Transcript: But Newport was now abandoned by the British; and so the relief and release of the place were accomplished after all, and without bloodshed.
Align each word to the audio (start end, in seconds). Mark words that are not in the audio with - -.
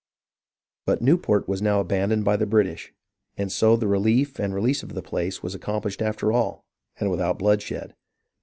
But 0.87 1.03
Newport 1.03 1.47
was 1.47 1.61
now 1.61 1.79
abandoned 1.79 2.25
by 2.25 2.35
the 2.35 2.47
British; 2.47 2.91
and 3.37 3.51
so 3.51 3.75
the 3.75 3.85
relief 3.87 4.39
and 4.39 4.51
release 4.51 4.81
of 4.81 4.95
the 4.95 5.03
place 5.03 5.43
were 5.43 5.51
accomplished 5.53 6.01
after 6.01 6.31
all, 6.31 6.65
and 6.99 7.11
without 7.11 7.37
bloodshed. 7.37 7.93